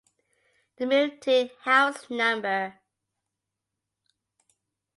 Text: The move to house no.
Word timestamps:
The 0.77 0.87
move 0.87 1.19
to 1.19 1.51
house 1.61 2.09
no. 2.09 2.73